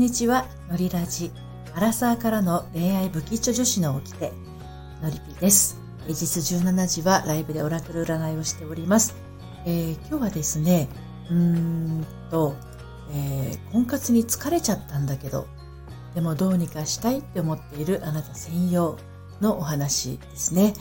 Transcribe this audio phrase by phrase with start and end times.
[0.00, 1.30] にちは、のりラジ。
[1.74, 4.32] アラサーからの恋愛不吉女子の起きて、
[5.02, 5.78] のりぴです。
[6.06, 9.14] 平日17時はライブでオラクル占いをしております。
[9.66, 10.88] えー、今日はですね、
[11.28, 12.56] うーんと、
[13.12, 15.46] えー、婚活に疲れちゃったんだけど、
[16.14, 18.96] でもどうにかしたいって思っているあなた専用
[19.42, 20.72] のお話ですね。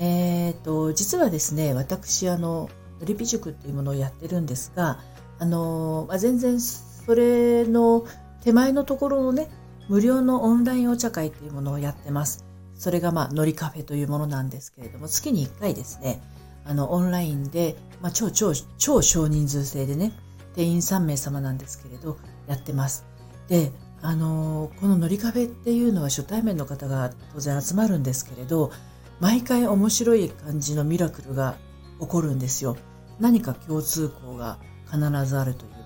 [0.00, 2.68] え、ー、と、実はですね、私、あの、
[3.00, 5.00] のりぴ塾っていうものをやってるんですが、
[5.38, 8.04] あの、まあ、全然それの
[8.46, 9.48] 手前のところのね、
[9.88, 12.44] 無料のオンラインお茶会っていうものをやってます。
[12.76, 16.22] それがまあ、のりカフェというものなんですけれども、月に1回ですね、
[16.64, 20.12] あの、オンラインで、まあ、超超、超少人数制でね、
[20.54, 23.04] 定員3名様なんですけれど、やってます。
[23.48, 28.70] で、あのこののりカフェっていうのは初対面の方が当然集まるんですけれど、
[29.18, 31.56] 毎回面白い感じのミラクルが
[31.98, 32.76] 起こるんですよ。
[33.18, 35.85] 何か共通項が必ずあるという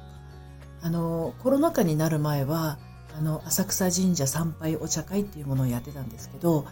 [0.82, 2.78] あの、コロナ禍になる前は、
[3.16, 6.66] あの、浅草神社参拝お茶会っていうものをやってたんですけど、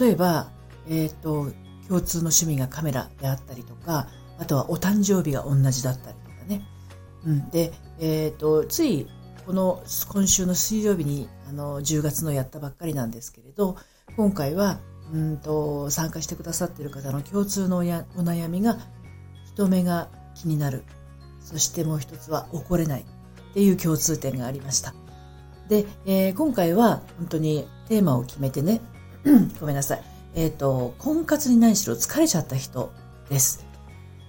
[0.00, 0.50] 例えば、
[0.88, 1.50] え、ー、と、
[1.86, 6.62] 共通の趣味がカメラであったりとか、あとはお誕生日が同じだったりとかね。
[7.24, 7.50] うん。
[7.50, 9.06] で、え、ー、と、つい、
[9.46, 13.76] この、今週の水曜日に、あの、10月のやったばっかりなんですけれど、
[14.16, 14.80] 今回は、
[15.12, 18.78] うんと、参加してくださっている方の共通のお悩みが、
[19.46, 20.84] 人目が気になる。
[21.40, 23.06] そしてもう一つは怒れない。
[23.58, 24.94] っていう共通点がありました。
[25.68, 28.80] で、えー、今回は本当にテーマを決めてね、
[29.58, 30.02] ごめんなさい。
[30.36, 32.92] えっ、ー、と、婚活に何しろ疲れちゃった人
[33.28, 33.66] です。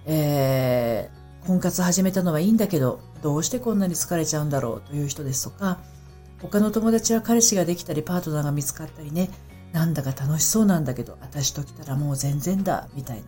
[0.08, 5.78] えー、婚活始めたのはいいんだけど、どうしてこんなに疲れちゃうんだろうという人ですとか、
[6.42, 9.30] 他の友達は彼氏ができたりパートナーが見つかったりね、
[9.74, 13.26] なんだか楽しそうなんだけど、私と来たらもう全然だ、みたいな。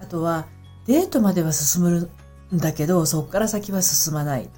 [0.00, 0.46] あとは、
[0.86, 2.10] デートまでは進む
[2.54, 4.48] んだけど、そこから先は進まない。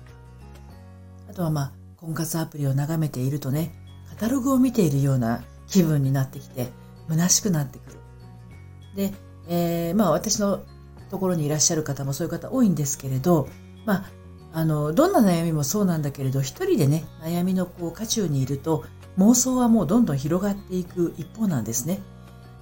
[1.31, 3.73] あとはまあ、婚活アプリを眺めているとね、
[4.09, 6.67] カタログを見ているような気分になってきて、
[7.09, 7.99] 虚しくなってくる。
[8.97, 9.13] で、
[9.49, 10.61] えー、まあ私の
[11.09, 13.49] ところにいらっしゃる方もそういう方多いんですけれど、
[13.87, 14.11] まあ、
[14.53, 18.85] あの、どんな悩みもそうなんだけれど、一人でね、悩みのこう、渦中にいると、
[19.17, 22.01] 妄想はもうどんどん広がっていく一方なんですね。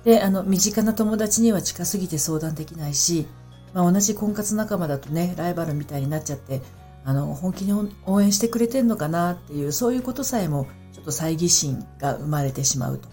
[0.04, 3.26] で、あの、身近な友達には近すぎて相談できないし、
[3.72, 6.60] まあ、同じ婚活仲間だとね、ライバルみたいになっちゃって、
[7.08, 13.08] あの、本気に応援してくれてんのかなっていう、そういうことさえも、ちょっと猜疑心が生まれてしまうと。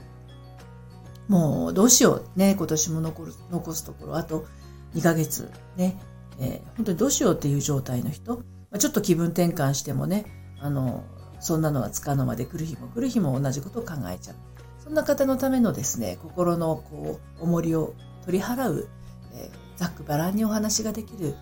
[1.29, 2.25] もう、どうしよう。
[2.35, 4.47] ね、今年も残る、残すところ、あと
[4.95, 5.97] 2ヶ月、ね、
[6.41, 10.25] えー、本当にどうしようっていう状態の人、まちょっと気分転換してもね、
[10.59, 11.05] あの、
[11.39, 14.35] そんなのはつかの間で来る日も来る日も同じことを考えちゃう。
[14.83, 17.93] そんな方のためのですね、心のこう、重りを
[18.25, 18.89] 取り払う、
[19.35, 21.33] えー、ざっくばらんにお話ができる、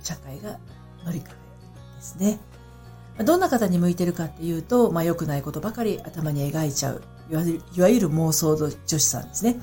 [0.00, 0.58] お茶会が
[1.04, 1.49] 乗り換え
[2.00, 2.40] ですね。
[3.24, 7.02] どんな方に向いてるかっていうと、まあ、良くないことばかり頭に描いちゃう。
[7.30, 9.56] いわゆる妄想女子さんですね。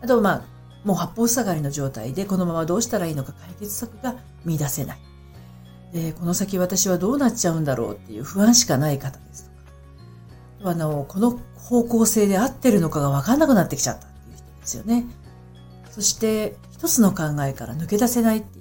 [0.00, 0.44] あと、まあ、
[0.84, 4.98] もう八方塞がりの状態で、このままどうしたらいいのか解決策が見出せない。
[5.92, 9.50] で、この先私はどうなっちゃうんだろうっていう不安しかない方です
[10.58, 10.70] とか。
[10.70, 15.06] あの、この方向性で合ってるのかがわかんなくなってきちゃったっていう人ですよね。
[15.90, 18.58] そして、一つの考えから抜け出せないって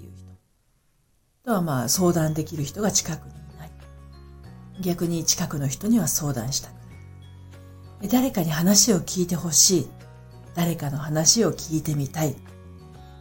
[1.44, 3.72] とはまあ相談できる人が近くにいない。
[4.82, 8.10] 逆に近くの人には相談したくない。
[8.10, 9.88] 誰かに話を聞いてほしい。
[10.56, 12.36] 誰かの話を聞いてみたい。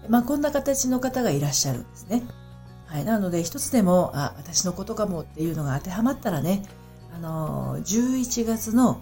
[0.08, 2.22] まあこんな形の方がいらっしゃるんですね。
[2.86, 3.04] はい。
[3.04, 6.62] なので一つでも、あ、私のことかもっていうのが当てはまったらね、
[7.14, 9.00] あの11月の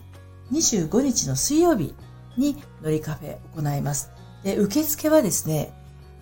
[0.52, 1.94] 25日の水曜日
[2.36, 4.10] にのりカフェ行います。
[4.44, 5.72] で、受付はですね、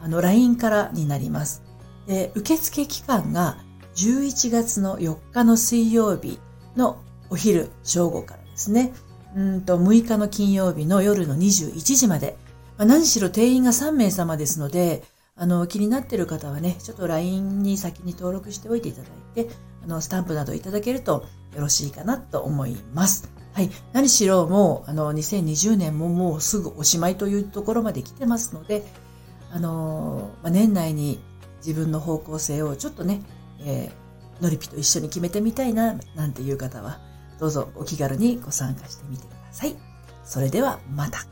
[0.01, 1.66] あの、LINE からになります。
[2.07, 3.59] で、受付期間が
[3.97, 6.39] 11月の4日の水曜日
[6.77, 6.99] の
[7.31, 8.93] お昼正午からですね。
[9.35, 12.37] うんと、6日の金曜日の夜の21時まで。
[12.79, 15.03] まあ、何しろ定員が3名様ですので、
[15.35, 19.51] あの、気になっている方はね、ちょっと LINE に先に登録しておいていただいて、
[19.85, 23.31] あの、スタンプなどいただけるとよろしいかなと思います。
[23.53, 23.71] はい。
[23.93, 28.85] 何しろもう、あの、2020年ももうすぐおしまいというところまで来てますので、
[29.51, 31.21] あの、まあ、年内に
[31.67, 33.23] 自分の方向性をちょっとね、
[33.61, 37.01] えー、のりぴと一緒に決めてみたいな、なんていう方は、
[37.41, 39.77] どうぞお気軽にご参加してみてください。
[40.25, 41.27] それではまた。